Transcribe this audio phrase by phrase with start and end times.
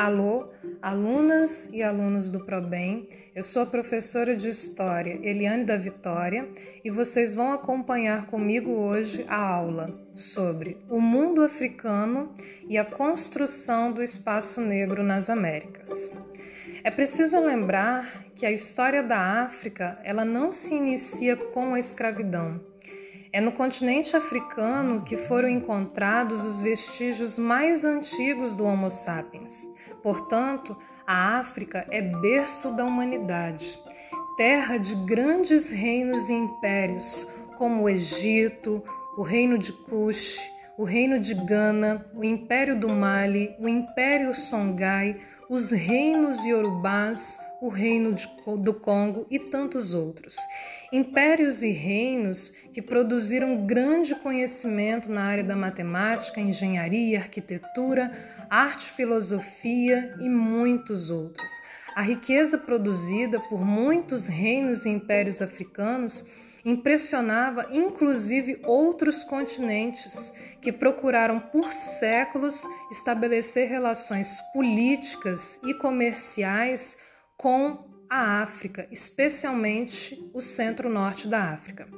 [0.00, 0.48] Alô,
[0.80, 3.06] alunas e alunos do ProBem.
[3.34, 6.48] Eu sou a professora de História Eliane da Vitória
[6.82, 12.32] e vocês vão acompanhar comigo hoje a aula sobre o mundo africano
[12.66, 16.16] e a construção do espaço negro nas Américas.
[16.82, 22.58] É preciso lembrar que a história da África, ela não se inicia com a escravidão.
[23.30, 29.68] É no continente africano que foram encontrados os vestígios mais antigos do Homo sapiens.
[30.02, 33.78] Portanto, a África é berço da humanidade,
[34.36, 37.26] terra de grandes reinos e impérios,
[37.58, 38.82] como o Egito,
[39.16, 40.38] o Reino de Cush,
[40.78, 47.68] o Reino de Gana, o Império do Mali, o Império Songhai, os reinos iorubás, o
[47.68, 48.26] Reino de,
[48.58, 50.36] do Congo e tantos outros.
[50.92, 58.10] Impérios e reinos que produziram grande conhecimento na área da matemática, engenharia, arquitetura,
[58.50, 61.50] arte, filosofia e muitos outros.
[61.94, 66.26] A riqueza produzida por muitos reinos e impérios africanos
[66.64, 76.98] impressionava inclusive outros continentes que procuraram por séculos estabelecer relações políticas e comerciais
[77.36, 81.88] com a África, especialmente o centro-norte da África.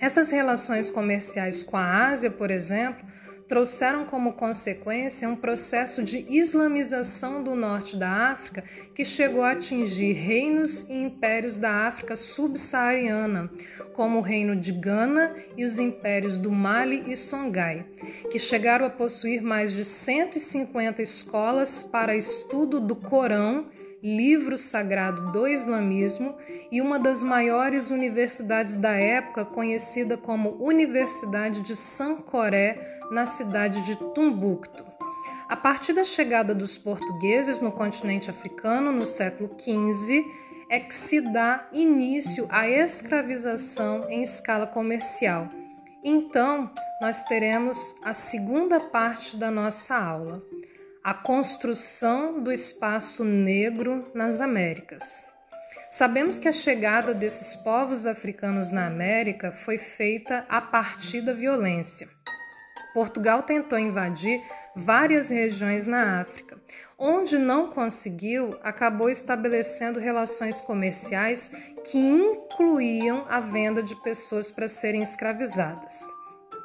[0.00, 3.06] Essas relações comerciais com a Ásia, por exemplo,
[3.48, 8.64] trouxeram como consequência um processo de islamização do norte da África
[8.94, 13.50] que chegou a atingir reinos e impérios da África subsaariana,
[13.92, 17.84] como o reino de Gana e os impérios do Mali e Songhai,
[18.30, 23.66] que chegaram a possuir mais de 150 escolas para estudo do Corão
[24.04, 26.36] livro sagrado do islamismo
[26.70, 33.96] e uma das maiores universidades da época, conhecida como Universidade de Sancoré, na cidade de
[34.14, 34.84] Tumbuktu.
[35.48, 40.22] A partir da chegada dos portugueses no continente africano no século XV,
[40.68, 45.48] é que se dá início à escravização em escala comercial.
[46.02, 46.70] Então,
[47.00, 50.42] nós teremos a segunda parte da nossa aula
[51.04, 55.22] a construção do espaço negro nas Américas.
[55.90, 62.08] Sabemos que a chegada desses povos africanos na América foi feita a partir da violência.
[62.94, 64.40] Portugal tentou invadir
[64.74, 66.58] várias regiões na África.
[66.98, 71.52] Onde não conseguiu, acabou estabelecendo relações comerciais
[71.84, 76.08] que incluíam a venda de pessoas para serem escravizadas.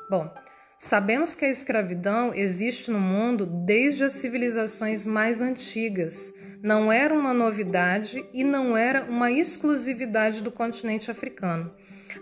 [0.09, 0.33] Bom,
[0.81, 6.33] Sabemos que a escravidão existe no mundo desde as civilizações mais antigas.
[6.63, 11.69] Não era uma novidade e não era uma exclusividade do continente africano.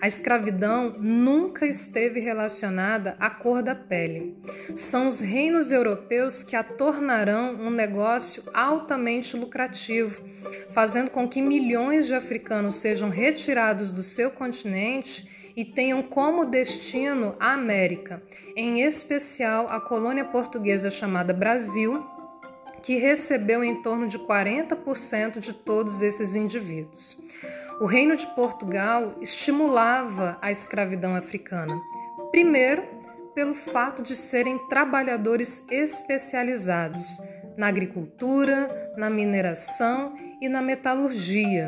[0.01, 4.35] A escravidão nunca esteve relacionada à cor da pele.
[4.75, 10.27] São os reinos europeus que a tornarão um negócio altamente lucrativo,
[10.71, 17.35] fazendo com que milhões de africanos sejam retirados do seu continente e tenham como destino
[17.39, 18.21] a América,
[18.55, 22.05] em especial a colônia portuguesa chamada Brasil,
[22.83, 27.17] que recebeu em torno de 40% de todos esses indivíduos.
[27.81, 31.75] O Reino de Portugal estimulava a escravidão africana,
[32.29, 32.83] primeiro,
[33.33, 37.19] pelo fato de serem trabalhadores especializados
[37.57, 41.67] na agricultura, na mineração e na metalurgia.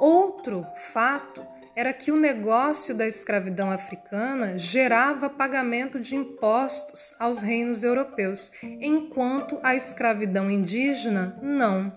[0.00, 7.84] Outro fato era que o negócio da escravidão africana gerava pagamento de impostos aos reinos
[7.84, 8.50] europeus,
[8.80, 11.92] enquanto a escravidão indígena não.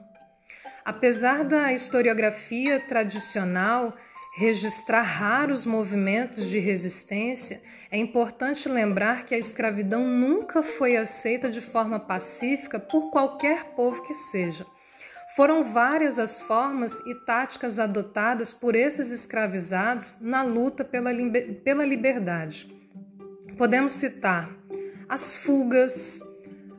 [0.83, 3.95] Apesar da historiografia tradicional
[4.35, 11.61] registrar raros movimentos de resistência, é importante lembrar que a escravidão nunca foi aceita de
[11.61, 14.65] forma pacífica por qualquer povo que seja.
[15.35, 21.11] Foram várias as formas e táticas adotadas por esses escravizados na luta pela,
[21.63, 22.67] pela liberdade.
[23.57, 24.49] Podemos citar
[25.07, 26.21] as fugas,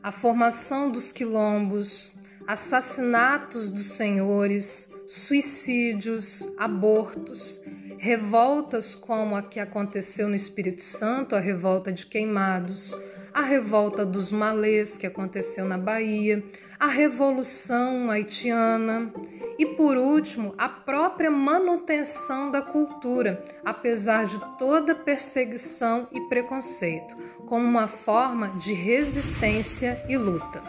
[0.02, 7.62] a formação dos quilombos, assassinatos dos senhores, suicídios, abortos,
[7.98, 12.96] revoltas como a que aconteceu no Espírito Santo, a revolta de Queimados,
[13.32, 16.44] a revolta dos malês que aconteceu na Bahia,
[16.78, 19.12] a Revolução Haitiana
[19.58, 27.16] e, por último, a própria manutenção da cultura, apesar de toda perseguição e preconceito,
[27.46, 30.62] como uma forma de resistência e luta.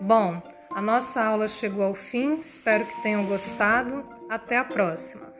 [0.00, 4.04] Bom, a nossa aula chegou ao fim, espero que tenham gostado.
[4.28, 5.35] Até a próxima!